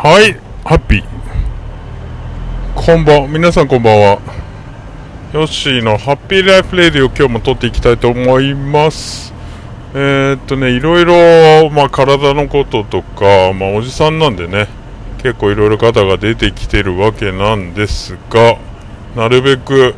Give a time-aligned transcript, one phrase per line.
[0.00, 0.34] はい、
[0.64, 1.04] ハッピー。
[2.76, 4.20] こんばん、皆さんこんばんは。
[5.32, 9.34] ヨッシーのハッピーライフレディを今日も撮っていきたいと思います。
[9.94, 14.68] えー、っとね、いろいろ、まあ体のこととか、まあおじさんなんでね、
[15.20, 18.56] 結構いろいろ方が出てきてるわけなんですが、
[19.16, 19.96] なるべく、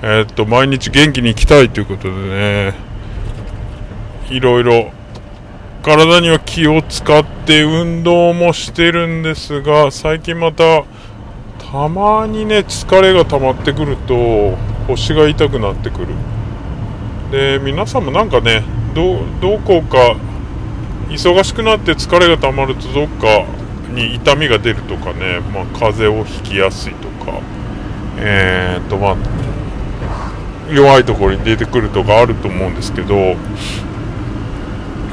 [0.00, 2.74] えー、っと、毎日元気に生きたいということでね、
[4.30, 4.90] いろいろ
[5.82, 10.84] 体には気を使って運動もしてるんですが最近また
[11.70, 16.08] たまにね疲れが溜まってくると腰が痛くなってくる。
[17.30, 18.62] で皆さんもなんかね
[18.94, 20.16] どどこか
[21.08, 23.44] 忙しくなって疲れが溜まるとどっか
[23.90, 27.40] に痛みが出るとかね、まあ、風邪をひきやすいとか
[28.16, 29.16] えー、っとまあ
[30.70, 33.36] 弱いところに出てくるとかあると思うんですけど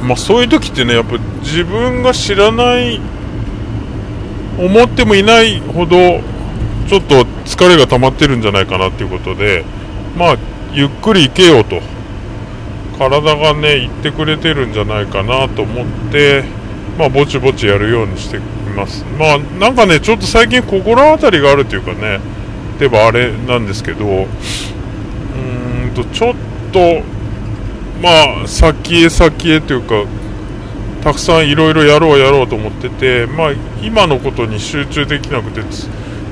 [0.06, 3.02] まあ、そういう時ってねやっぱ自分が知らない
[4.58, 5.98] 思ってもいないほど
[6.88, 9.66] ちょっと疲れが溜まってるんじゃないかなっていうことで
[10.18, 10.38] まあ
[10.74, 11.82] ゆっくり行けよと。
[12.98, 16.46] 体がね言ってくれてるんじゃないかなと思って
[16.98, 18.40] まあぼちぼちやるようにしてい
[18.76, 19.04] ます。
[19.20, 22.22] まあなんかねちょっと最近心当たりがあるというかね
[22.80, 26.36] ではあれなんですけどうーんとちょっ
[26.72, 27.04] と
[28.06, 30.06] まあ先へ先へというか
[31.04, 35.64] たくさんいろいろやろうやろうと思っててまあ今のことに集中できなくて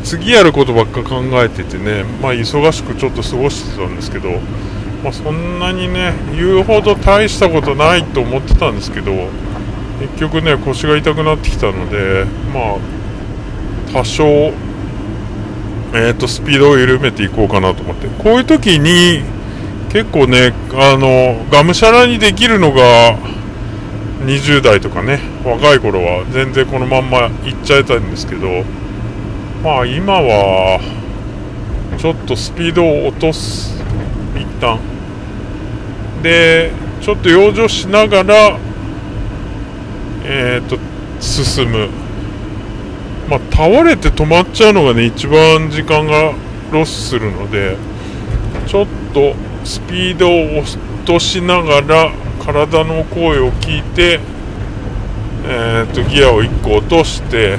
[0.04, 4.30] 次やることばっか考えててねまあ忙しくちょっと過ごしてたんですけど
[5.04, 9.12] まあそんなにね言うほど大したことないと思ってたんですけど
[10.00, 12.78] 結局ね腰が痛くなってきたのでまあ
[13.92, 14.26] 多少
[15.96, 18.08] えーとスピードを緩めていこうかなと思って。
[18.22, 19.33] こういう時に
[19.94, 23.16] 結構ねあのがむしゃらにできるのが
[24.26, 25.20] 20代とかね。
[25.46, 28.64] 若い頃は全然このまんまいっちゃえたんですけど。
[29.64, 30.80] まあ今は
[32.00, 33.84] ちょっとスピードを落とす
[34.36, 34.80] 一旦。
[36.24, 36.72] で
[37.02, 38.58] ちょっと養生しながら
[40.24, 40.80] えっ、ー、と
[41.20, 41.90] 進む。
[43.30, 46.34] まあ倒れて止まっちゃうのがね一番時間が
[46.72, 47.78] ロスするので
[48.66, 52.12] ちょっとスピードを落としながら
[52.44, 54.19] 体の声を聞いて、
[55.46, 57.57] えーと、ギアを1個落として、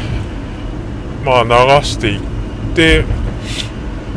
[1.25, 2.20] まあ、流していっ
[2.75, 3.04] て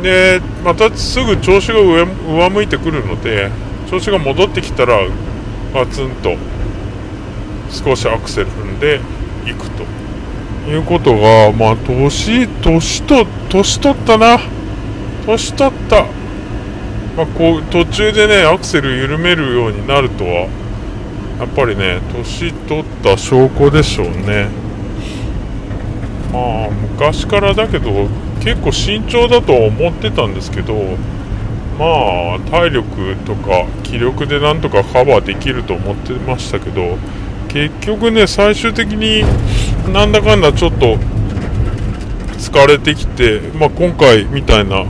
[0.02, 3.50] でまたすぐ調子が上上向いてくるので
[3.90, 4.98] 調子が戻ってきたら
[5.74, 6.36] ガツンと
[7.70, 9.00] 少しアクセル踏んで
[9.46, 9.98] いくと。
[10.68, 14.38] いうことがまあ年年と年取ったな。
[15.24, 16.04] 年取った。
[17.18, 20.48] まあ、こう途中でねアクセル緩めるようになるとは
[21.40, 24.48] やっぱりね年取った証拠でしょうね。
[26.32, 28.06] まあ昔からだけど
[28.40, 30.74] 結構慎重だと思ってたんですけど
[31.76, 36.98] まあ体力とか気力でなんとかカバーできると思ってましたけど
[37.48, 39.24] 結局ね最終的に
[39.92, 40.96] なんだかんだちょっと
[42.38, 44.86] 疲れてきて、まあ、今回みたいな、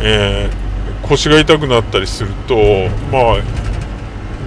[0.00, 0.65] えー
[1.08, 2.56] 腰が痛くなったりすると
[3.12, 3.66] まあ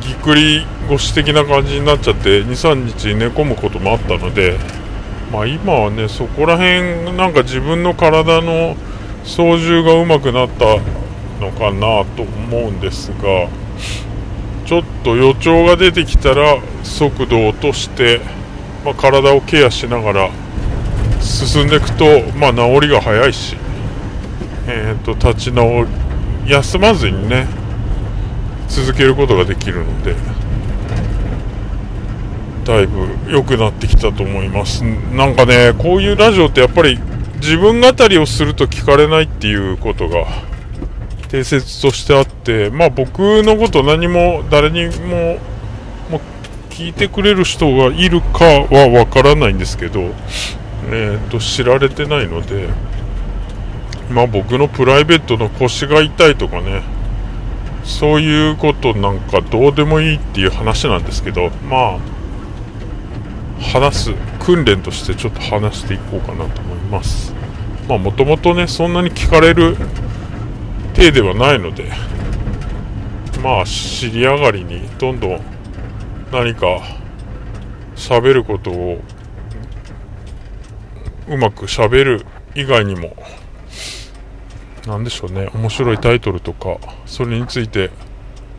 [0.02, 4.58] ぎっくり腰的な感じになっちゃって23日寝込むこともあったので
[5.32, 8.76] まあ今はねそこら辺なんか自分の体の
[9.24, 10.78] 操縦がうまくなった
[11.40, 13.48] のかなと思うんですが
[14.66, 18.22] ちょっと予兆が出てきたら速度を落として、
[18.84, 20.30] まあ、体をケアしながら
[21.22, 22.06] 進んでいくと
[22.38, 23.56] まあ治りが早いし
[24.72, 26.09] えー、と立ち直り
[26.50, 27.48] 休まずにね
[28.68, 30.16] 続けることができるので
[32.66, 34.84] だいぶ良くなってきたと思います。
[34.84, 37.00] なんかねこういうラジオってやっぱり
[37.40, 40.26] 自分語りをすると聞かれないっていうことが
[41.30, 45.38] 定説としてあってまあ僕のこと何も誰にも
[46.10, 46.22] も
[46.70, 50.02] 聞いてくれる人がいるかはわからないんですけど、
[50.92, 52.70] えー、と知られてないので
[54.10, 56.82] まあ僕のプライベートの腰が痛いとかね
[57.84, 62.00] そういうことなんかどうでもいいっていう話なんですけどまあ
[63.62, 67.34] 話す訓練としてちょっと話していこうかなと思います。
[67.88, 69.76] まあもともとねそんなに聞かれる
[70.94, 71.92] 体ではないので
[73.44, 75.42] まあ知り上がりにどんどん
[76.32, 76.82] 何か
[77.96, 79.02] 喋ることを
[81.28, 82.26] うまく喋る
[82.56, 83.16] 以外にも
[84.90, 87.92] なんでしょうね、面白いタイトルとか、それについて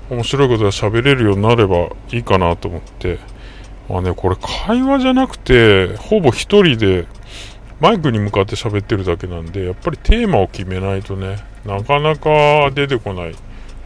[0.09, 3.19] 面白いことが喋れるようになればいいかなと思って
[3.91, 7.07] まあね、これ会話じゃなくて、ほぼ一人で
[7.81, 13.35] マイクに向かって喋ってるだけなんで、やっぱりテーマを決めないとね、なかなか出てこない。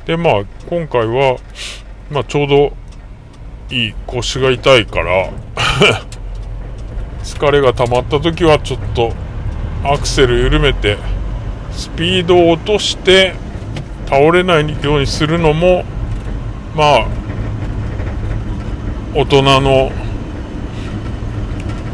[0.04, 1.38] で、まあ、今回は、
[2.10, 2.76] まあ、ちょうど
[3.70, 5.30] いい腰が痛いから
[7.24, 9.14] 疲れが溜まった時はちょっと
[9.84, 10.98] アクセル緩めて、
[11.76, 13.34] スピードを落として
[14.06, 15.84] 倒れないようにするのも、
[16.74, 17.08] まあ、
[19.14, 19.92] 大人の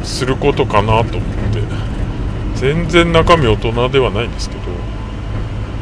[0.02, 1.60] することかなと思って。
[2.60, 4.60] 全然中身大人ではないんですけど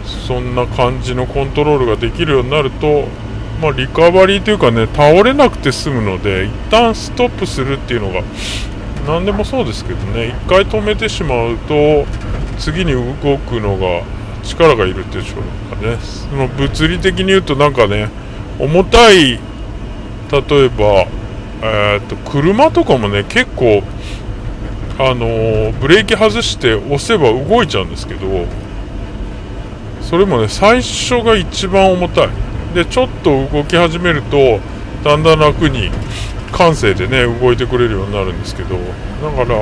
[0.07, 3.07] そんな感じのコントロールができるようになると
[3.61, 8.23] まあ、リカバリーというかね倒れなくて済むので一旦ストップするっていうのが
[9.05, 12.05] 何でもそうですけどね一回止めてしまうと
[12.59, 14.03] 次に動くのが
[14.43, 15.39] 力がいるっていうんでしょ
[15.73, 15.99] うかね。
[16.01, 18.09] その物理的に言うとなんかね
[18.59, 19.41] 重たい例え
[20.69, 21.07] ば
[21.63, 23.83] えー、っと車とかもね結構
[24.99, 28.47] あのー、ブレーキ外して押せば動いちゃうんですけど
[30.03, 32.29] それもね最初が一番重たい。
[32.75, 34.61] でちょっと動き始めると
[35.03, 35.91] だんだん楽に
[36.49, 39.57] 感性でね動いてくれるようになるんですけどだから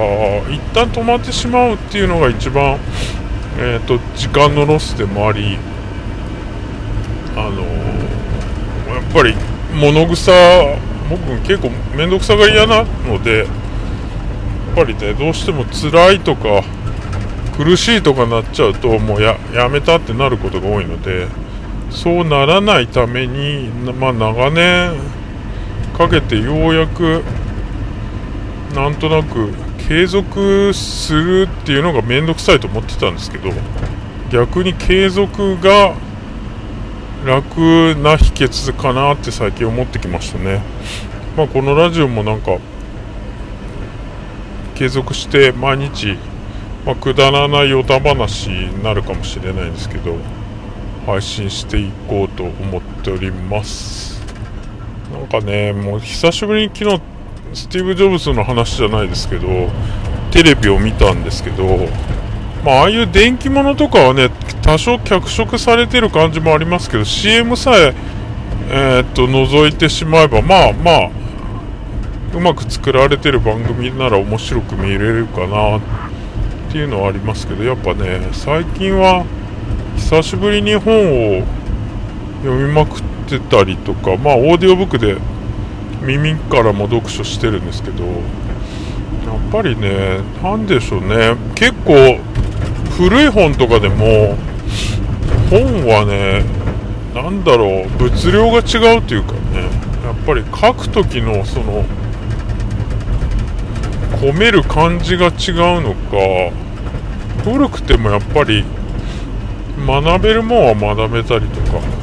[0.51, 2.79] 一旦止まってしまうっていうのが一番、
[3.59, 5.59] えーと、時間のロスでもあり
[7.37, 9.35] あのー、やっぱり
[9.75, 10.33] 物草
[11.09, 13.49] 僕結構面倒くさが嫌なのでやっ
[14.75, 16.63] ぱりねどうしても辛いとか
[17.57, 19.39] 苦しいとかなっちゃうともうや
[19.71, 21.29] めたってなることが多いので
[21.91, 25.01] そうならないために、まあ、長年
[25.97, 27.23] かけてようやく
[28.75, 29.51] なんとなく
[29.89, 33.51] 継続するっていうのが面倒くさいと思ってたんですけど
[34.31, 35.95] 逆に継続が
[37.25, 37.61] 楽
[37.97, 40.63] な秘訣かなって最近思ってきましたね。
[41.37, 42.59] まあ、このラジオもなんか
[44.75, 46.17] 継続して毎日、
[46.85, 50.17] まあ、くだらないおた話になるかもしれないんですけど
[51.07, 54.16] 配信していこうと思っております
[55.17, 57.01] なんかねもう久しぶりに昨日
[57.55, 59.49] スティーブ・ジョブズの話じゃないですけど
[60.31, 61.89] テレビを見たんですけど
[62.65, 64.29] まあ、ああいう電気物とかはね
[64.61, 67.95] 多少脚色されてる感じもありますけど CM さえ
[68.69, 71.11] えー、っと覗いてしまえばまあまあ
[72.35, 75.81] うまく作られてる番組なら面白く見れるかなっ
[76.73, 79.25] ていうのはありますけどやっぱね最近は
[79.97, 81.45] 久しぶりに本を
[82.43, 85.17] 読みまくってたりとかまあオーディオブックで
[86.03, 91.37] 耳からも読書してるんですけどやっぱりね何でしょうね。
[91.55, 92.19] 結構
[92.97, 94.37] 古い本とかでも
[95.51, 96.45] 本はね
[97.15, 99.71] 何だろう物量が違うというかね
[100.05, 101.85] やっぱり書く時のその
[104.21, 105.33] 込める感じが違う
[105.83, 106.17] のか
[107.45, 108.65] 古くてもやっぱり
[109.87, 111.96] 学べるもんは学べたりとか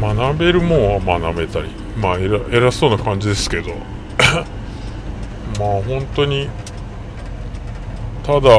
[0.00, 3.72] 学べるもんは学べたりまあ偉そうな感じですけど。
[5.58, 6.48] まあ本当に
[8.24, 8.50] ただ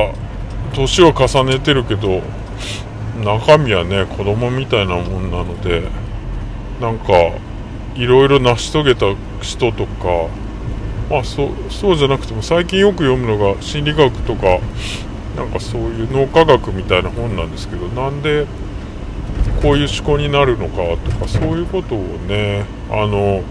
[0.73, 2.21] 年を重ねてるけど
[3.23, 5.83] 中身はね子供みたいなもんなので
[6.79, 7.13] なんか
[7.95, 9.05] いろいろ成し遂げた
[9.41, 10.27] 人とか
[11.09, 14.59] まあそそうじゃなくても最近よく読むのが心理学とか
[15.35, 18.45] なんかそういう脳科学みたいな本なんですけどなんで
[19.65, 20.75] こういう思考になるのか
[21.09, 23.41] とかそういうことをねあの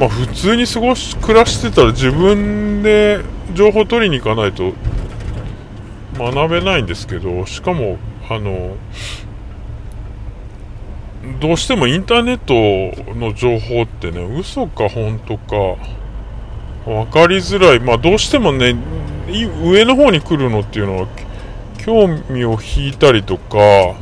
[0.00, 3.20] まあ普通に過ごし暮らしてたら自分で
[3.54, 4.72] 情報取りに行かないと
[6.18, 8.76] 学べないんですけどしかもあの
[11.40, 15.76] どうしてもインターネットの情報ってね嘘か本当か
[16.84, 17.80] 分かりづらい。
[17.80, 18.74] まあどうしてもね
[19.62, 21.08] 上の方に来るのっていうのは
[21.78, 23.94] 興味を引いたりとか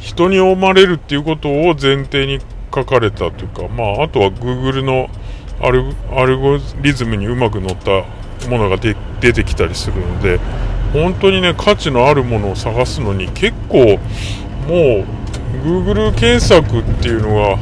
[0.00, 2.40] 人に思われるっていうことを前提に
[2.74, 5.08] 書かれたというかまああとは Google の
[5.60, 8.04] アルゴリズムにうまく乗った
[8.48, 8.94] ものが出
[9.32, 10.40] てきたりするので
[10.92, 13.98] 本当にね価値のあるものを探すのに結構
[14.66, 15.06] もう
[15.62, 17.58] Google 検索っていうのは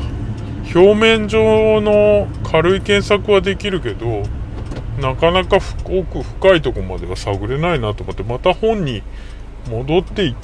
[0.75, 4.23] 表面上の軽い検索はできるけど
[5.01, 9.03] なかなか奥深いとこまでは探れないなと思ってまた本に
[9.69, 10.37] 戻ってい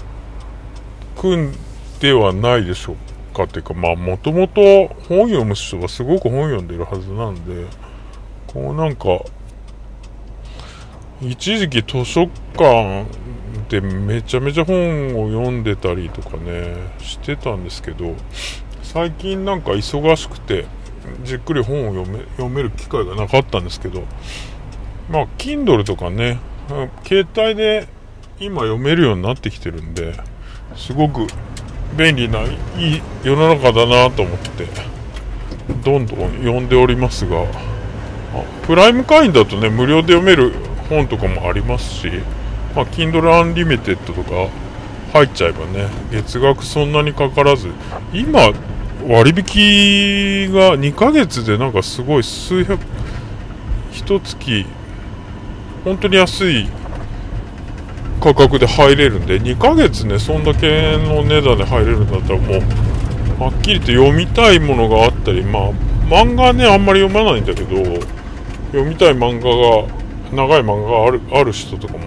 [1.17, 1.55] くん
[2.01, 2.97] ではないでしょう
[3.35, 3.45] か。
[3.45, 7.67] っていうかまあもともと本読む人はすごく本読んでるはずなんで
[8.47, 9.21] こうなんか
[11.21, 13.05] 一時期図書館
[13.69, 18.15] でめちゃめちゃ本を読んでたりとかねしてたんですけど
[18.83, 20.67] 最近なんか忙しくて
[21.23, 24.03] じっくり本を読め読める機会がなかったんですけど、
[25.11, 26.39] まあ、Kindle とかね、
[27.05, 27.89] 携帯で
[28.39, 30.15] 今読めるようになってきてるんで、
[30.77, 31.27] すごく
[31.97, 34.67] 便利ないい世の中だなと思って、
[35.85, 37.47] どんどん読んでおりますが、
[38.67, 40.53] プライム会員だとね、無料で読める
[40.89, 42.11] 本とかもありますし、
[42.75, 43.21] まあ、Kindle
[43.55, 44.49] Unlimited とか
[45.13, 47.69] 入っちゃえばね、月額そんなにかからず、
[48.13, 48.53] 今、
[49.07, 52.81] 割引が2ヶ月でなんかすごい数百、
[53.93, 54.67] 一月、
[55.85, 56.69] 本当に安い
[58.25, 65.73] 価格で入れるんで、2ヶ月ね、そんだけの値段で入れるんだったらもう、はっきりと読みたいものがあったり、まあ、
[66.09, 67.77] 漫画ね、あんまり読まないんだけど、
[68.73, 69.87] 読みたい漫画が、
[70.33, 72.05] 長い漫画があるある人とかも、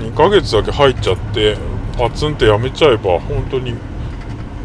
[0.00, 1.56] 2ヶ月だけ入っちゃって、
[1.96, 3.74] パツンってやめちゃえば、本当に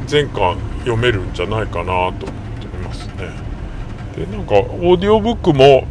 [0.08, 3.30] 全巻読めるんじゃないかなと思っていますね。
[4.18, 5.86] で、なんか、オーディオブックも、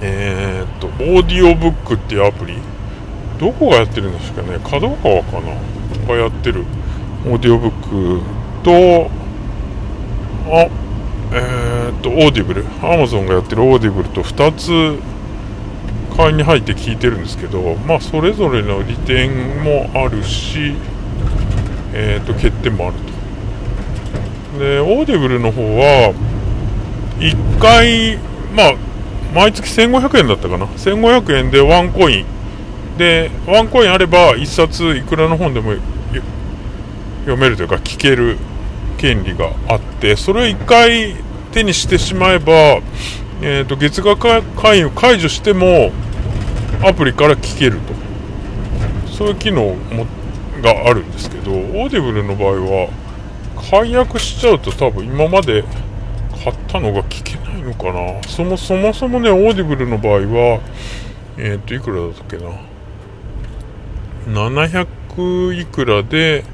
[0.00, 2.54] えー、っと、オーディオブックっていうアプリ、
[3.40, 5.56] どこがやってるんですかね、角川かな
[6.06, 6.66] がやってる
[7.24, 8.22] オーディオブック
[8.62, 9.10] と、
[10.46, 10.68] あ、
[11.32, 14.98] えー、っと、オーディブル、アマゾンがやってるオーディブルと2つ
[16.16, 20.74] 会員に入って聞いてるんですけど、まあ、それぞれの利点もあるし、
[21.94, 22.96] えー、と欠点もある
[24.52, 24.58] と。
[24.58, 26.12] で、オーディブルの方は、
[27.18, 28.18] 1回、
[28.54, 28.74] まあ、
[29.34, 30.66] 毎月1500円だったかな。
[30.66, 32.39] 1500円でワンコイン。
[32.98, 35.74] で、ワンコインあれば、1冊いくらの本でも
[37.24, 38.36] 読めるというか、聞ける
[38.98, 41.16] 権利があって、それを1回
[41.52, 42.80] 手にしてしまえば、
[43.42, 45.92] えーと、月額会員を解除しても
[46.82, 48.00] アプリから聞けると。
[49.20, 50.06] そういう機能も
[50.62, 52.88] があるんですけどオーディブルの場合は
[53.70, 55.64] 解約しちゃうと多分今まで
[56.42, 58.22] 買ったのが聞けないのかな。
[58.26, 60.60] そもそもそもねオーディブルの場合は
[61.36, 62.69] えっ、ー、といくらだったっけな。
[64.26, 66.44] 700いくらで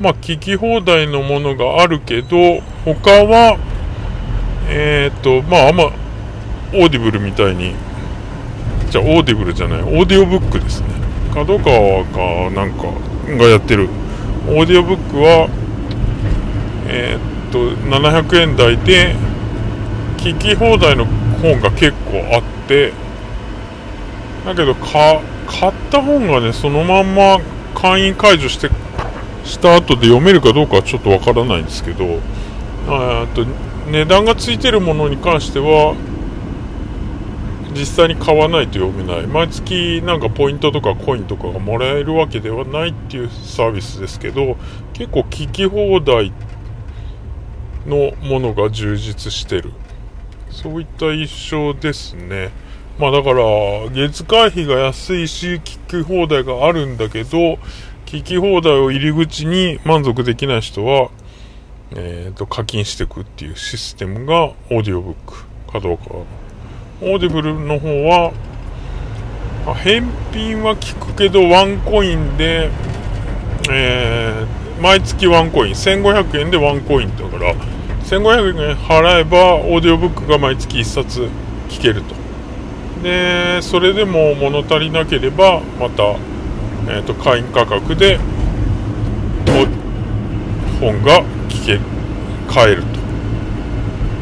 [0.00, 3.58] まあ聞き放題のものがあるけど他は
[4.68, 7.74] えっ、ー、とまああんまオーディブルみたいに
[8.90, 10.88] じゃあオーディブルじゃないオーディオブックですね。
[11.32, 12.84] 角川かなんか
[13.36, 13.88] がやってる。
[14.48, 15.48] オーディオブックは
[16.88, 19.16] えー、っと700円台で
[20.18, 22.92] 聞き放題の本が結構あって
[24.44, 24.74] だけど
[25.46, 27.38] 買った本がねそのまんま
[27.74, 28.70] 会員解除して
[29.44, 32.20] した後で読めるかどうかはちょっとわからないんですけど
[33.34, 33.46] と
[33.90, 35.94] 値段がついてるものに関しては
[37.72, 39.26] 実際に買わないと読めない。
[39.26, 44.56] 毎月なんかポイントとかコインとかがもらえるわけではないっていうサービスですけど
[44.94, 46.32] 結構聞き放題
[47.86, 49.72] のものが充実してる。
[50.50, 52.50] そういった印象ですね。
[52.98, 53.44] まあだから
[53.92, 57.58] 月会費が安いし聞き放題があるんだけど
[58.06, 61.10] 聞き放題を入り口に満足できない人は
[61.92, 65.56] えっ、ー、と課金していくっていうシステムがオーディオブック。
[65.66, 66.04] かどうか
[67.02, 68.32] オーディブルの方は、
[69.74, 72.70] 返品は効くけど、ワンコインで、
[73.70, 77.54] えー、毎月ワンコイン、1500円でワンコインだから、
[78.04, 81.28] 1500円払えば、オーディオブックが毎月1冊
[81.68, 82.25] 聞けると。
[83.06, 86.02] で、それでも物足りなければ、また、
[86.88, 88.18] え、ー、と、会員価格で、
[90.80, 91.80] 本が聞け、
[92.52, 92.98] 買えると。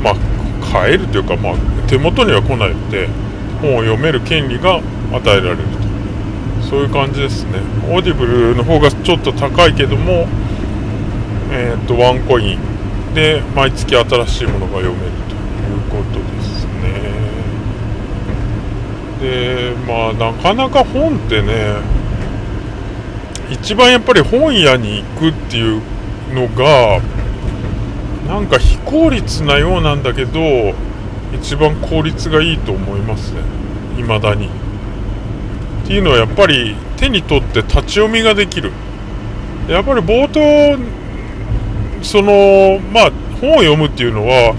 [0.03, 0.17] まあ、
[0.71, 1.55] 買えるというか、まあ、
[1.89, 3.09] 手元には来ないので
[3.63, 4.81] 本を読める権利が
[5.13, 6.65] 与えられると。
[6.69, 7.61] そういう感じですね。
[7.89, 10.27] オーディブルの方がちょっと高いけども
[11.51, 16.54] えっ、ー、とワンコインで毎月新しいものが読めるということです。
[19.25, 21.77] でまあなかなか本ってね
[23.51, 25.83] 一番やっぱり本屋に行くっていう
[26.35, 27.01] のが
[28.29, 30.75] なんか非効率なようなんだけど
[31.33, 33.41] 一番効率がいいと思いますね。
[33.97, 34.47] 未だに。
[34.47, 38.73] っていうのはやっぱり手に取って立ち読みができる。
[39.69, 40.79] やっぱり冒頭
[42.03, 44.55] そのまあ本を読むっていうのは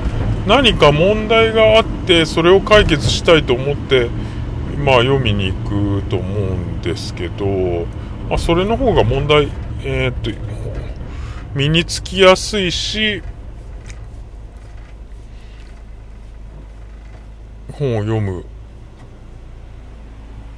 [0.47, 4.09] 何か問題があってそれを解決したいと思って
[4.77, 7.45] まあ読みに行くと思うんですけど、
[8.29, 9.49] まあ、それの方が問題
[9.83, 10.31] えー、っと
[11.53, 13.21] 身につきやすいし
[17.71, 18.45] 本を読む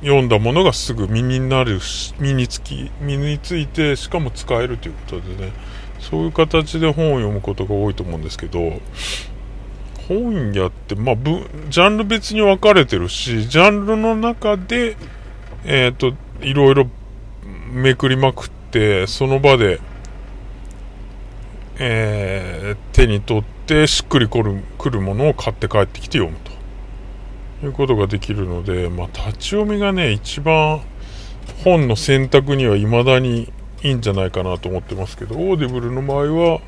[0.01, 5.51] 読んだものがすぐ身になるし身につき身についてしかも使えるということでね
[5.99, 8.79] そういう形で本を読むことが多いと思うんですけど
[10.07, 11.15] 本屋って、まあ、
[11.69, 14.95] ジャンル別に分かれてるし、ジャンルの中で、
[15.65, 16.87] えっ、ー、と、いろいろ
[17.71, 19.79] めくりまくって、その場で、
[21.79, 26.57] えー、手に取ってしっくりくるくるものを買って帰ってきて読むと。
[27.63, 30.81] いうことができるので、まあ、立ち読みがね、一番
[31.63, 36.61] 本の選択には未だにいいんじゃないかなと思ってますけど、オーディブルの場合は、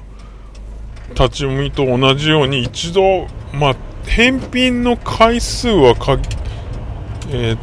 [1.10, 3.76] 立ち読みと同じように一度、まあ、
[4.06, 6.18] 返品の回数はか、
[7.30, 7.60] えー、っ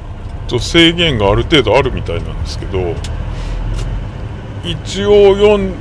[0.49, 2.95] と、制限がある程度あるみたいなんですけど、
[4.65, 5.75] 一応読ん、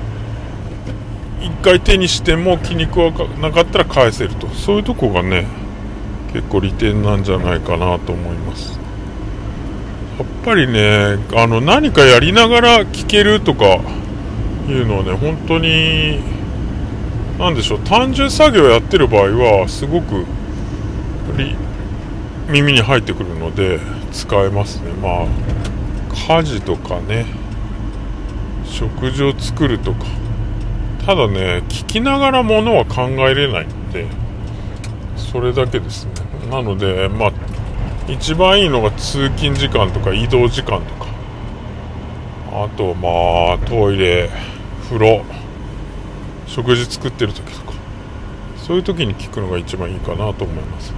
[1.42, 4.48] 一回手にしても気に食わなかったら返せると。
[4.50, 5.46] そういうとこがね、
[6.34, 8.80] 結構利点なんじゃないかなと思います。
[10.20, 13.80] やっぱりね、あの、何かやりながら聞けるとか
[14.68, 16.20] いうのはね、本当に、
[17.40, 20.26] なんでしょう、単純作業やってる場合は、すごく、
[22.50, 23.80] 耳に入ってくるので、
[24.12, 24.92] 使えますね。
[25.02, 27.26] まあ、家事とかね、
[28.66, 30.06] 食事を作るとか。
[31.06, 34.08] ただね、聞きながらものは考えれないので、
[35.18, 36.12] それだけですね。
[36.50, 37.32] なので、まあ、
[38.08, 41.08] 一番いいのが通勤時間とか移動時間とか
[42.52, 44.30] あとまあトイレ
[44.84, 45.26] 風呂
[46.56, 47.74] 食事作ってる時とか。
[48.56, 50.98] そういう時に聞くのが一番いいかなと思いますね。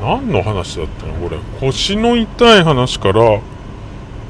[0.00, 1.12] 何の話だったの？
[1.14, 1.38] これ。
[1.60, 3.40] 腰の痛い話から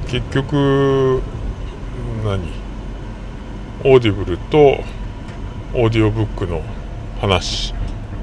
[0.09, 1.23] 結局
[2.25, 2.41] 何？
[3.85, 4.59] オーディブルと
[5.75, 6.61] オーディオブックの
[7.21, 7.73] 話。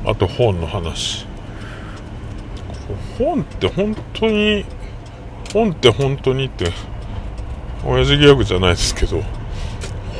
[0.06, 1.26] あと本の話。
[3.18, 4.66] 本って本当に、
[5.54, 6.72] 本って本当にって、
[7.86, 9.22] 親父ギャグじゃないですけど、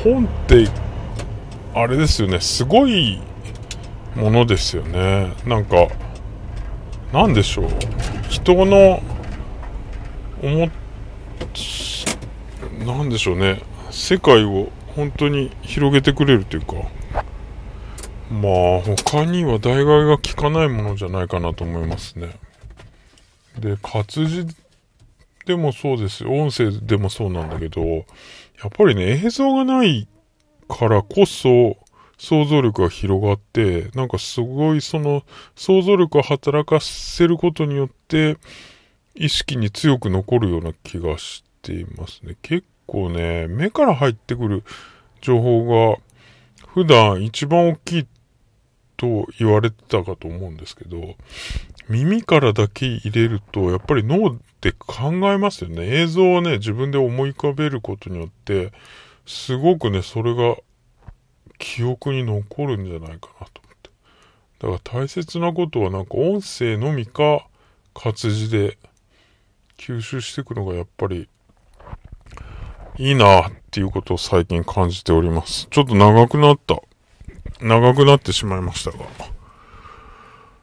[0.02, 0.68] 本って、
[1.74, 3.20] あれですよね、すごい
[4.16, 5.32] ものですよね。
[5.46, 5.88] なんか、
[7.12, 7.68] なんでしょう。
[8.28, 9.02] 人の、
[10.42, 10.70] 思っ、
[12.86, 13.62] なんでしょうね。
[13.90, 16.74] 世界を本当に広げてくれるというか、
[18.30, 22.30] まあ、他には代替が効かないものじゃないかなと思いますね。
[23.58, 24.46] で、活字
[25.46, 28.04] でもそうです音声でもそうなんだけど、やっ
[28.76, 30.08] ぱりね、映像がない
[30.70, 31.76] からこそ、
[32.16, 35.24] 想像力が広がって、なんかすごいその
[35.56, 38.36] 想像力を働かせることによって、
[39.14, 42.36] 意識に強く残るような気がしていますね。
[42.42, 44.62] 結構ね、目から入ってくる
[45.20, 45.98] 情報が
[46.68, 48.06] 普段一番大きい
[48.96, 51.16] と言われてたかと思うんですけど、
[51.88, 55.86] 耳からだけ入れると、やっぱり脳って考えますよね。
[56.02, 58.72] 映像をね、自分で思い浮かべることによって、
[59.26, 60.56] すごくね、それが
[61.58, 63.90] 記憶に残るんじゃないかなと思って。
[64.58, 67.46] だから大切なことはなんか音声のみか
[67.94, 68.78] 活字で
[69.76, 71.28] 吸収していくのがやっぱり
[72.98, 75.68] いいなっていうことを最近感じております。
[75.70, 76.82] ちょっと長くなった。
[77.60, 78.98] 長くなってしまいましたが。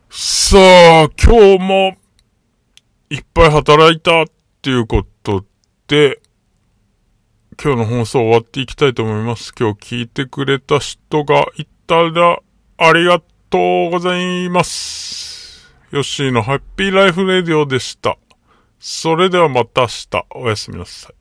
[0.10, 1.98] さあ、今日も
[3.10, 4.26] いっぱい働いたっ
[4.62, 5.46] ていうこと
[5.88, 6.20] で、
[7.60, 9.52] 今日の放送終わっていきたいと思います。
[9.60, 12.40] 今日聞いてくれた人がいたら
[12.78, 15.68] ありがとうございます。
[15.90, 18.20] ヨッシーのハッピーライフレディオでした。
[18.80, 21.17] それではまた明日おやすみなさい。